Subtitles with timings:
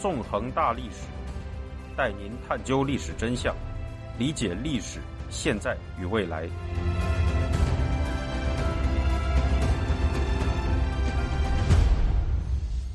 [0.00, 1.06] 纵横大历史，
[1.94, 3.54] 带您探究历史真相，
[4.18, 4.98] 理解历史
[5.28, 6.48] 现在与未来。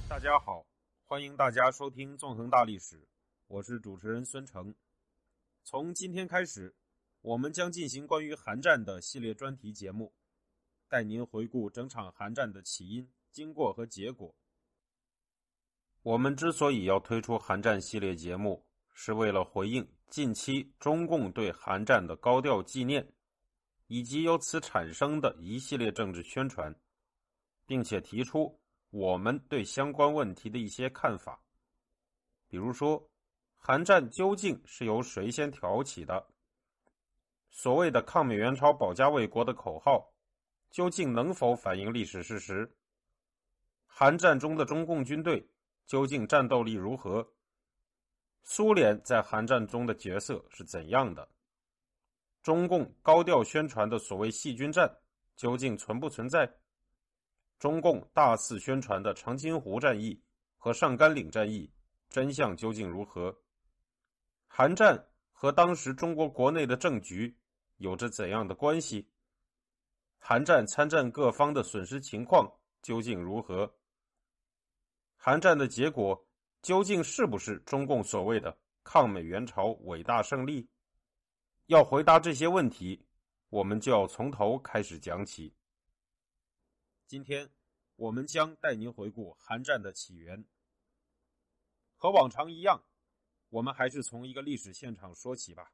[0.10, 0.66] 大家好，
[1.06, 2.96] 欢迎大家收听《纵横大历史》，
[3.46, 4.74] 我是主持人孙成。
[5.64, 6.76] 从今天开始，
[7.22, 10.12] 我们将进行关于韩战的系列专题节目，
[10.90, 14.34] 带您回顾整场韩战的起因、经过和结果。
[16.06, 23.12] 我们之所以要推出韩战系列节目，是为了回应近期中共对韩战的高调纪念，
[23.88, 26.72] 以及由此产生的一系列政治宣传，
[27.66, 28.56] 并且提出
[28.92, 31.42] 我们对相关问题的一些看法。
[32.48, 33.04] 比如说，
[33.58, 36.24] 韩战究竟是由谁先挑起的？
[37.50, 40.14] 所谓的“抗美援朝、保家卫国”的口号，
[40.70, 42.72] 究竟能否反映历史事实？
[43.88, 45.44] 韩战中的中共军队。
[45.86, 47.28] 究竟战斗力如何？
[48.44, 51.28] 苏联在韩战中的角色是怎样的？
[52.44, 54.98] 中共高调宣传的所谓细菌战
[55.36, 56.52] 究竟存不存在？
[57.58, 60.22] 中共大肆宣传的长津湖战役
[60.58, 61.72] 和上甘岭战役
[62.10, 63.36] 真相究竟如何？
[64.48, 67.36] 韩战和当时中国国内的政局
[67.78, 69.10] 有着怎样的关系？
[70.20, 73.72] 韩战参战各方的损失情况究竟如何？
[75.26, 76.24] 韩战的结果
[76.62, 80.70] 究竟是不是中共所谓的抗美援朝伟大胜利？
[81.66, 83.04] 要回答这些问题，
[83.50, 85.52] 我们就要从头开始讲起。
[87.08, 87.50] 今天，
[87.96, 90.46] 我们将带您回顾韩战的起源。
[91.96, 92.84] 和往常一样，
[93.50, 95.74] 我们还是从一个历史现场说起吧。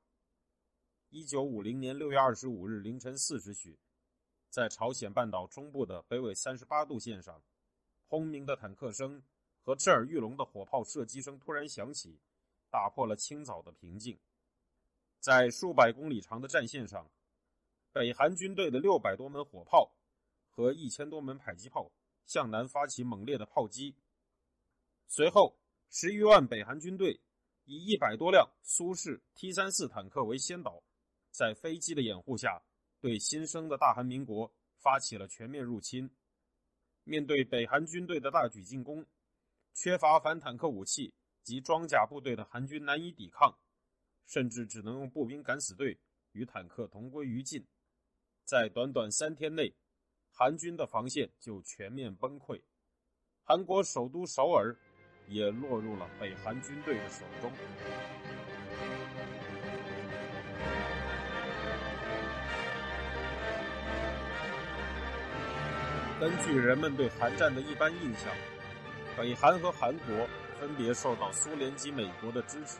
[1.10, 3.78] 一九五零年六月二十五日凌晨四时许，
[4.50, 7.44] 在朝鲜半岛中部的北纬三十八度线上，
[8.08, 9.22] 轰鸣的坦克声。
[9.72, 12.20] 和震耳欲聋的火炮射击声突然响起，
[12.70, 14.20] 打破了清早的平静。
[15.22, 17.10] 在数百公里长的战线上，
[17.94, 19.90] 北韩军队的六百多门火炮
[20.50, 21.90] 和一千多门迫击炮
[22.26, 23.96] 向南发起猛烈的炮击。
[25.08, 25.58] 随后，
[25.90, 27.22] 十余万北韩军队
[27.64, 30.84] 以一百多辆苏式 T 三四坦克为先导，
[31.30, 32.62] 在飞机的掩护下，
[33.00, 36.12] 对新生的大韩民国发起了全面入侵。
[37.06, 39.06] 面对北韩军队的大举进攻，
[39.74, 43.58] 缺乏反坦克武器及装甲部队的韩军难以抵抗，
[44.28, 46.00] 甚至只能用步兵敢死队
[46.34, 47.66] 与坦克同归于尽。
[48.44, 49.74] 在短短三天内，
[50.30, 52.62] 韩军的防线就全面崩溃，
[53.44, 54.78] 韩国首都首尔
[55.28, 57.52] 也落入了北韩军队的手中。
[66.20, 68.32] 根据人们对韩战的一般印象。
[69.18, 70.28] 北韩和韩国
[70.58, 72.80] 分别受到苏联及美国的支持。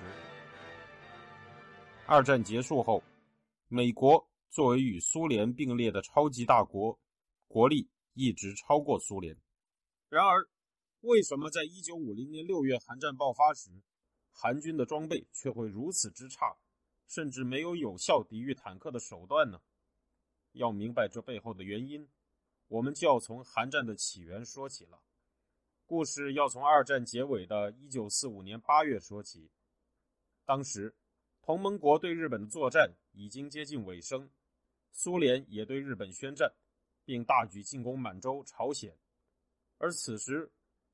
[2.08, 3.04] 二战结束后，
[3.68, 6.98] 美国作为与苏联并列的超级大国，
[7.48, 9.38] 国力一直超过苏联。
[10.10, 10.48] 然而，
[11.02, 13.70] 为什么在1950年6月韩战爆发时，
[14.32, 16.56] 韩军的装备却会如此之差，
[17.08, 19.60] 甚至没有有效抵御坦克的手段呢？
[20.54, 22.10] 要明白这背后的原因，
[22.68, 25.02] 我们就要从韩战的起源说起了。
[25.92, 29.52] 故事要从二战结尾的1945年8月说起。
[30.46, 30.96] 当时，
[31.42, 34.30] 同盟国对日本的作战已经接近尾声，
[34.94, 36.50] 苏联也对日本宣战，
[37.04, 38.98] 并大举进攻满洲、朝鲜。
[39.80, 40.50] 而此时，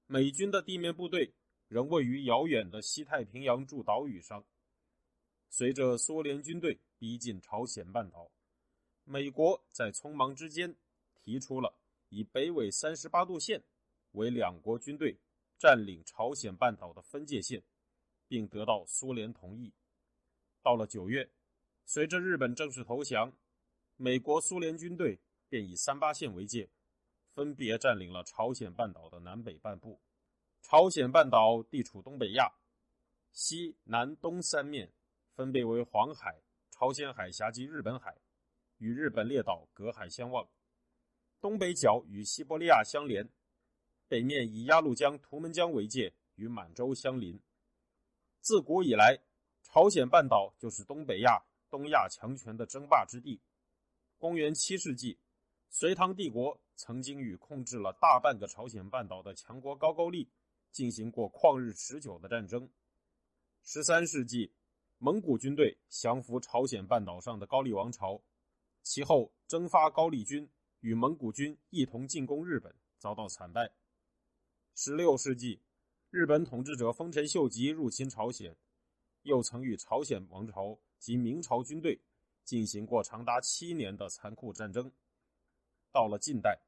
[0.08, 1.32] 美军的地面部队
[1.68, 4.44] 仍位于遥远的西太平洋诸岛屿上。
[5.48, 8.32] 随着苏联军队逼近朝鲜半岛，
[9.04, 10.76] 美国在匆忙之间
[11.24, 11.76] 提出了
[12.10, 13.64] 以北纬38度线。
[14.18, 15.16] 为两国军队
[15.60, 17.64] 占领朝鲜半岛的分界线，
[18.28, 19.72] 并得到苏联同意。
[20.64, 21.30] 到了九月，
[21.86, 23.32] 随着日本正式投降，
[23.96, 26.68] 美国、苏联军队便以三八线为界，
[27.34, 30.02] 分别占领了朝鲜半岛的南北半部。
[30.64, 32.52] 朝鲜半岛地处东北亚，
[33.32, 34.92] 西南东三面
[35.36, 36.42] 分别为黄海、
[36.72, 38.18] 朝鲜海峡及日本海，
[38.80, 40.50] 与日本列岛隔海相望。
[41.40, 43.30] 东北角与西伯利亚相连。
[44.08, 47.38] 北面以鸭绿江、图们江为界，与满洲相邻。
[48.40, 49.20] 自古以来，
[49.64, 53.42] 朝鲜半岛就是东北亚、东亚强权的争霸之地。
[54.18, 55.20] 公元七世纪，
[55.70, 60.30] 隋唐帝国曾经与控制了大半个朝鲜半岛的强国高句丽
[60.72, 62.70] 进行过旷日持久的战争。
[63.66, 64.54] 十三世纪，
[65.00, 68.24] 蒙古军队降服朝鲜半岛上的高丽王朝，
[68.84, 70.50] 其后征发高丽军
[70.80, 73.70] 与蒙古军一同进攻日本，遭到惨败。
[74.80, 75.60] 十六世纪，
[76.12, 78.56] 日本统治者丰臣秀吉入侵朝鲜，
[79.24, 82.00] 又曾与朝鲜王朝及明朝军队
[82.44, 84.92] 进行过长达七年的残酷战争。
[85.92, 86.62] 到了近代，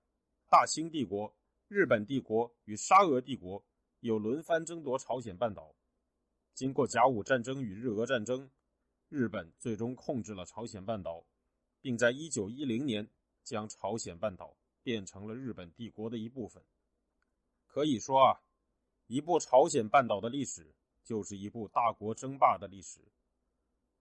[0.50, 3.64] 大清帝国、日本帝国与沙俄帝国
[4.00, 5.76] 又轮番争夺朝鲜半岛。
[6.56, 8.50] 经过甲午战争与日俄战争，
[9.10, 11.24] 日本最终控制了朝鲜半岛，
[11.80, 13.08] 并在1910年
[13.44, 16.64] 将朝鲜半岛变成了日本帝国的一部分。
[17.70, 18.36] 可以说啊。
[19.08, 20.72] 一部朝鲜半岛的历史，
[21.04, 23.00] 就是一部大国争霸的历史。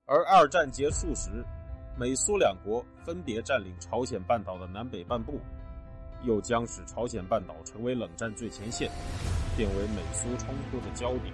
[0.05, 1.43] 而二战结束时，
[1.99, 5.41] 美苏两国分别占领朝鲜半岛的南北半部，
[6.25, 8.91] 又将使朝鲜半岛成为冷战最前线，
[9.56, 11.32] 变为美苏冲突的焦点。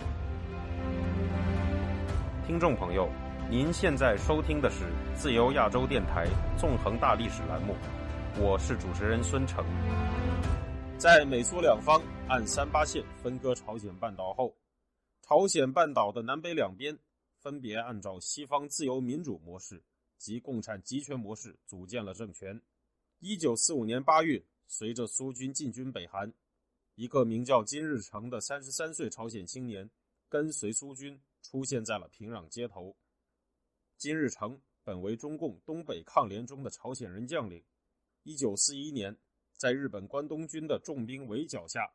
[2.47, 3.09] 听众朋友，
[3.51, 4.85] 您现在收听的是
[5.17, 7.75] 自由亚洲电台纵横大历史栏目，
[8.39, 9.65] 我是主持人孙成。
[10.97, 14.57] 在美苏两方按三八线分割朝鲜半岛后，
[15.21, 16.97] 朝鲜半岛的南北两边
[17.37, 19.83] 分别按照西方自由民主模式
[20.17, 22.59] 及共产集权模式组建了政权。
[23.19, 26.33] 一九四五年八月，随着苏军进军北韩，
[26.95, 29.91] 一个名叫金日成的三十三岁朝鲜青年
[30.29, 32.97] 跟随苏军出现在了平壤街头。
[33.99, 37.63] 金日成本为中共东北抗联中的朝鲜人将领，
[38.23, 39.15] 一九四一年。
[39.57, 41.93] 在日本关东军的重兵围剿下，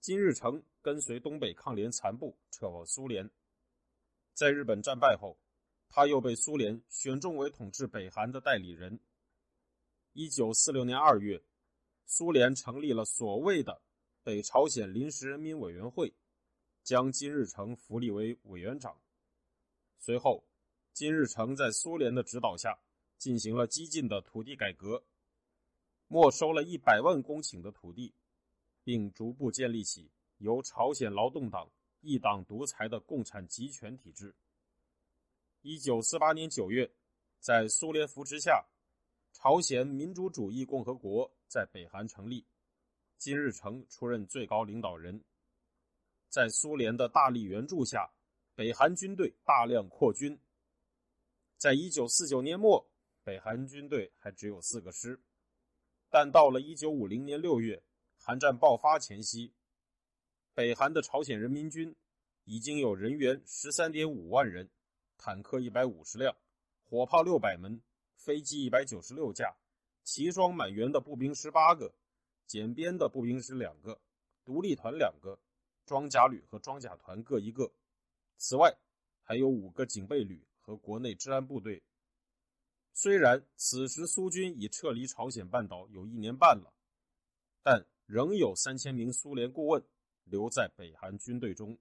[0.00, 3.28] 金日成跟随东北抗联残部撤往苏联。
[4.32, 5.38] 在日本战败后，
[5.88, 8.98] 他又被苏联选中为统治北韩的代理人。
[10.12, 11.42] 一九四六年二月，
[12.06, 13.82] 苏联成立了所谓的
[14.22, 16.14] 北朝鲜临时人民委员会，
[16.82, 18.96] 将金日成扶立为委员长。
[19.98, 20.44] 随后，
[20.92, 22.78] 金日成在苏联的指导下
[23.18, 25.02] 进行了激进的土地改革。
[26.08, 28.14] 没收了一百万公顷的土地，
[28.82, 31.70] 并逐步建立起由朝鲜劳动党
[32.00, 34.34] 一党独裁的共产集权体制。
[35.62, 36.90] 一九四八年九月，
[37.40, 38.64] 在苏联扶持下，
[39.32, 42.46] 朝鲜民主主义共和国在北韩成立，
[43.16, 45.24] 金日成出任最高领导人。
[46.28, 48.10] 在苏联的大力援助下，
[48.54, 50.38] 北韩军队大量扩军。
[51.56, 52.86] 在一九四九年末，
[53.22, 55.18] 北韩军队还只有四个师。
[56.14, 57.82] 但到了一九五零年六月，
[58.16, 59.52] 韩战爆发前夕，
[60.54, 61.92] 北韩的朝鲜人民军
[62.44, 64.70] 已经有人员十三点五万人，
[65.18, 66.36] 坦克一百五十辆，
[66.84, 67.82] 火炮六百门，
[68.14, 69.56] 飞机一百九十六架，
[70.04, 71.92] 齐装满员的步兵十八个，
[72.46, 74.00] 简编的步兵师两个，
[74.44, 75.36] 独立团两个，
[75.84, 77.72] 装甲旅和装甲团各一个。
[78.36, 78.72] 此外，
[79.24, 81.82] 还有五个警备旅和国内治安部队。
[82.96, 86.72] 虽然此时苏军已撤离朝鲜半岛有一年半了，
[87.60, 89.84] 但仍有三千名苏联顾问
[90.22, 91.76] 留在北韩军队中。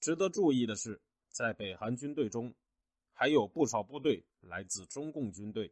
[0.00, 2.54] 值得注意的是，在北韩军队中，
[3.12, 5.70] 还有不少部队来自中共军队。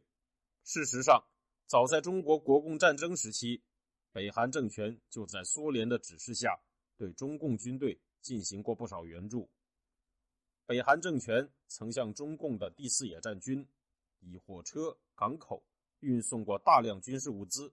[0.63, 1.25] 事实上，
[1.65, 3.63] 早在中国国共战争时期，
[4.11, 6.59] 北韩政权就在苏联的指示下
[6.95, 9.49] 对中共军队进行过不少援助。
[10.67, 13.67] 北韩政权曾向中共的第四野战军。
[14.25, 15.63] 以火车、港口
[15.99, 17.71] 运送过大量军事物资。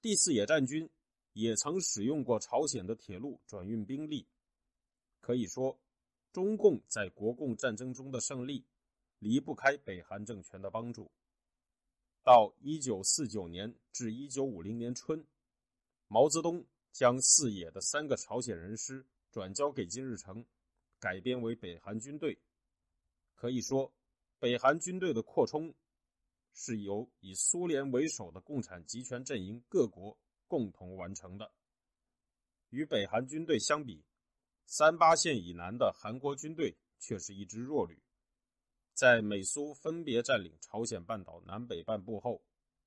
[0.00, 0.88] 第四野战军
[1.34, 4.26] 也曾使用过朝鲜的铁路转运兵力。
[5.20, 5.78] 可以说，
[6.32, 8.64] 中共在国共战争中的胜利
[9.18, 11.10] 离不开北韩政权的帮助。
[12.22, 15.26] 到一九四九年至一九五零年春，
[16.08, 20.44] 毛泽东将四野的三个朝鲜人师转交给金日成，
[20.98, 22.38] 改编为北韩军队。
[23.34, 23.92] 可以说。
[24.38, 25.74] 北韩军队的扩充
[26.52, 31.50] 是由以苏联为首的共产集权阵营各国共同完成的。
[32.68, 34.04] 与北韩军队相比，
[34.66, 38.02] 三八线以南的韩国军队却是一支弱旅。
[38.92, 42.42] 在美苏分别占领朝鲜半岛南北半部后，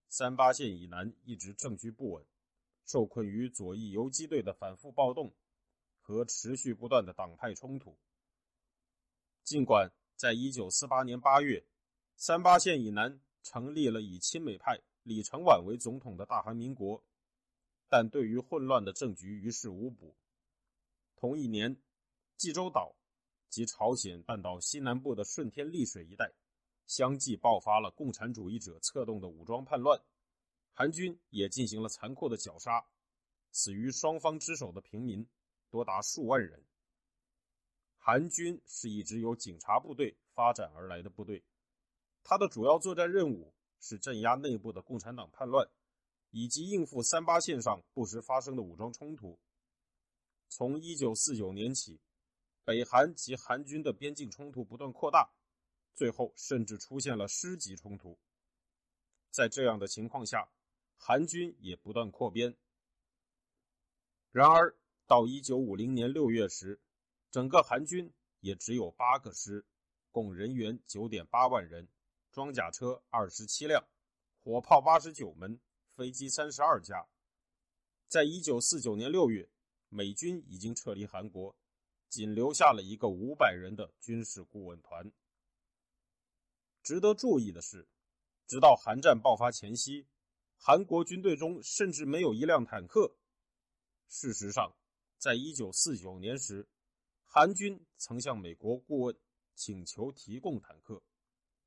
[0.08, 2.24] 三八线以南一直政局不稳，
[2.86, 5.34] 受困于左翼游击队的反复暴动
[6.00, 7.98] 和持续不断的党派冲突。
[9.44, 9.92] 尽管。
[10.20, 11.66] 在一九四八年八月，
[12.18, 17.02] 三八线以南成立了以亲美派李承晚为总统的大韩民国，
[17.88, 20.14] 但对于混乱的政局于事无补。
[21.16, 21.82] 同一年，
[22.36, 22.98] 济州岛
[23.48, 26.34] 及朝鲜半岛西南部的顺天丽水一带，
[26.86, 29.98] 相继爆发了共产主义者策动的武装叛乱，
[30.74, 32.86] 韩军也进行了残酷的绞杀，
[33.54, 35.26] 死于双方之手的平民
[35.70, 36.62] 多达数万人。
[38.02, 41.44] 韩军是一支由警察部队发展而来的部队，
[42.24, 45.70] 它的主要作战任务是镇压内部的共产党叛乱，
[46.32, 49.38] 以及应付三八线上不时发生的武装冲突。
[50.48, 52.00] 从1949年起，
[52.64, 55.30] 北韩及韩军的边境冲突不断扩大，
[55.94, 58.18] 最后甚至出现了师级冲突。
[59.30, 60.50] 在这样的情况下，
[60.96, 62.56] 韩军也不断扩编。
[64.32, 64.76] 然而，
[65.06, 66.80] 到1950年6月时，
[67.32, 69.66] 整个韩军也只有八个师，
[70.12, 71.88] 共人员9.8万人，
[72.32, 73.88] 装甲车27辆，
[74.44, 75.60] 火炮89门，
[75.96, 77.08] 飞机32架。
[78.08, 79.50] 在1949年6月，
[79.90, 81.56] 美军已经撤离韩国，
[82.10, 85.12] 仅留下了一个500人的军事顾问团。
[86.82, 87.88] 值得注意的是。
[88.48, 90.08] 直到韩战爆发前夕，
[90.58, 93.16] 韩国军队中甚至没有一辆坦克。
[94.08, 94.76] 事实上，
[95.20, 96.68] 在一九四九年时，
[97.32, 99.16] 韩军曾向美国顾问
[99.54, 101.00] 请求提供坦克，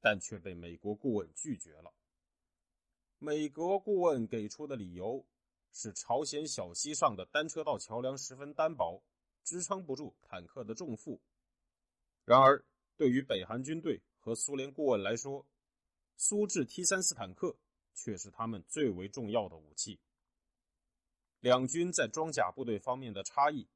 [0.00, 1.94] 但却被美国顾问拒绝了。
[3.20, 5.24] 美国顾问给出的理由
[5.70, 9.04] 是朝鲜小溪上的单车道桥梁十分单薄，
[9.44, 11.20] 支撑不住坦克的重负。
[12.24, 12.64] 然而，
[12.96, 15.46] 对于北韩军队和苏联顾问来说，
[16.16, 17.56] 苏制 T 三四坦克
[17.94, 20.00] 却是他们最为重要的武器。
[21.38, 23.68] 两军在装甲部队方面的差异，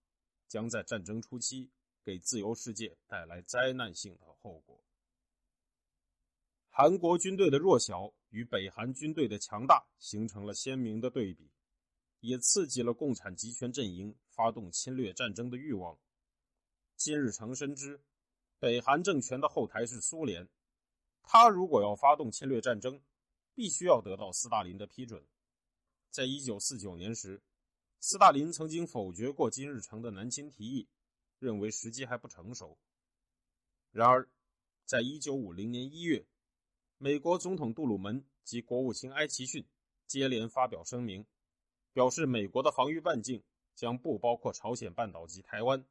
[0.49, 1.71] 将在战争初期
[2.05, 4.83] 给自由世界带来灾难性的后果。
[6.71, 11.51] 韩国军队的弱小与北韩军队的强大形成了鲜明的对比，
[12.21, 15.99] 也刺激了共产集权阵营发动侵略战争的欲望。
[16.97, 18.01] 金日成深知，
[18.59, 20.49] 北韩政权的后台是苏联。
[21.23, 23.03] 他如果要发动侵略战争，
[23.55, 25.27] 必须要得到斯大林的批准。
[26.11, 27.43] 在一九四九年时，
[28.01, 30.89] 斯大林曾经否决过金日成的南侵提议，
[31.39, 32.79] 认为时机还不成熟。
[33.91, 34.29] 然而，
[34.85, 36.27] 在一九五零年一月，
[36.99, 39.67] 美国总统杜鲁门及国务卿埃奇逊
[40.07, 41.27] 接连发表声明，
[41.93, 43.43] 表示美国的防御半径
[43.75, 45.85] 将不包括朝鲜半岛及台湾，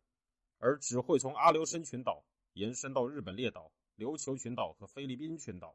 [0.58, 3.72] 而只会从阿留申群岛延伸到日本列岛。
[3.98, 5.74] 琉球群岛和菲律宾群岛。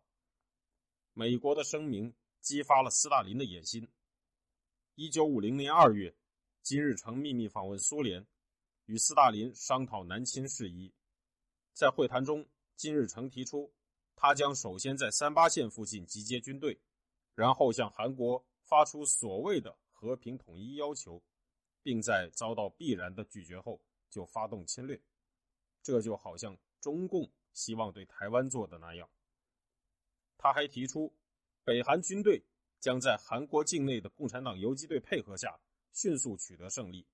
[1.15, 3.89] 美国的声明激发了斯大林的野心。
[4.95, 6.15] 一九五零年二月，
[6.63, 8.27] 金日成秘密访问苏联，
[8.87, 10.93] 与斯大林商讨南侵事宜。
[11.73, 13.73] 在会谈中，金日成提出，
[14.15, 16.81] 他将首先在三八线附近集结军队，
[17.35, 21.23] 然后向韩国发出所谓的和平统一要求，
[21.83, 25.01] 并在遭到必然的拒绝后就发动侵略。
[25.83, 27.31] 这就好像中共。
[27.53, 29.11] 希望对台湾做的那样。
[30.39, 31.13] 他还提出，
[31.65, 32.45] 北韩军队
[32.79, 35.59] 将在韩国境内的共产党游击队配合下，
[35.93, 37.07] 迅速取得胜利。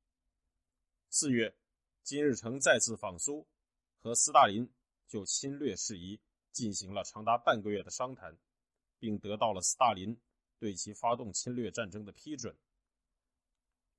[1.09, 1.57] 四月，
[2.03, 3.47] 金日成再次访苏，
[3.99, 4.69] 和斯大林
[5.09, 6.21] 就侵略事宜
[6.53, 8.37] 进行了长达半个月的商谈，
[8.99, 10.19] 并得到了斯大林
[10.59, 12.57] 对其发动侵略战争的批准。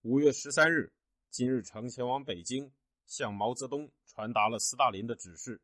[0.02, 0.94] 五月十三日，
[1.30, 2.72] 金日成前往北京，
[3.06, 5.62] 向毛泽东传达了斯大林的指示。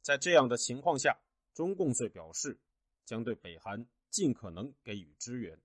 [0.00, 1.18] 在这样的情况下，
[1.52, 2.58] 中共遂表示
[3.04, 5.60] 将对北韩尽可能给予支援。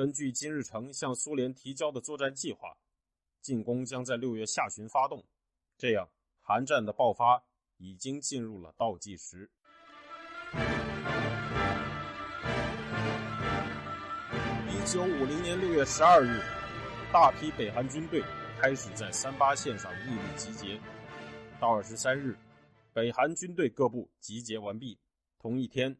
[0.00, 2.74] 根据金日成向苏联提交的作战计划，
[3.42, 5.22] 进攻将在六月下旬发动，
[5.76, 6.08] 这样
[6.40, 7.44] 韩战的爆发
[7.76, 9.50] 已经进入了倒计时。
[14.70, 16.40] 一九五零年六月十二日，
[17.12, 18.22] 大批北韩军队
[18.58, 20.80] 开始在三八线上秘密集结，
[21.60, 22.34] 到二十三日。
[22.94, 24.98] 北韩军队各部集结完毕。
[25.38, 25.94] 同一天，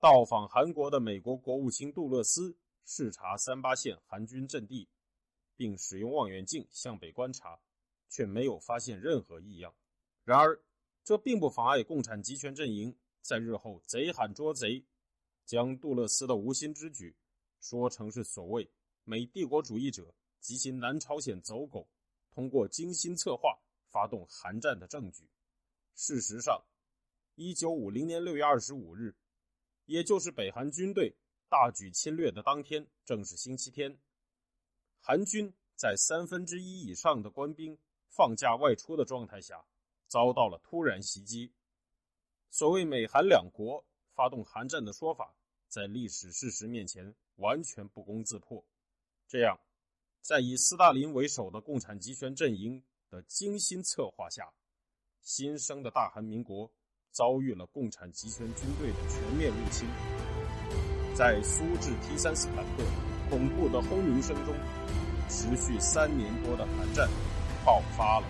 [0.00, 4.88] 到访韩国的美国国务卿杜勒斯视察三八线韩军阵地，
[5.56, 7.60] 并使用望远镜向北观察，
[8.08, 9.74] 却没有发现任何异样。
[10.24, 10.60] 然而，
[11.04, 14.84] 这并不妨碍共产集权阵营在日后贼喊捉贼，
[15.44, 17.16] 将杜勒斯的无心之举
[17.60, 18.70] 说成是所谓
[19.04, 21.88] 美帝国主义者及其南朝鲜走狗
[22.30, 23.58] 通过精心策划
[23.88, 25.28] 发动韩战的证据。
[25.94, 26.62] 事实上，
[27.34, 29.14] 一九五零年六月二十五日，
[29.86, 31.14] 也就是北韩军队
[31.52, 33.98] 大举侵略的当天，正是星期天。
[35.02, 37.76] 韩军在三分之一以上的官兵
[38.08, 39.62] 放假外出的状态下，
[40.08, 41.52] 遭到了突然袭击。
[42.48, 45.36] 所谓美韩两国发动韩战的说法，
[45.68, 48.64] 在历史事实面前完全不攻自破。
[49.28, 49.60] 这样，
[50.22, 54.50] 在以斯大林为首的共产集权阵营的精心策划下。
[55.20, 56.72] 新生的大韩民国
[57.10, 59.86] 遭遇了共产集权军队的全面入侵，
[61.14, 62.82] 在苏制 T 三四坦克
[63.28, 64.54] 恐怖的轰鸣声中，
[65.28, 67.08] 持续三年多的寒战
[67.64, 68.26] 爆发了。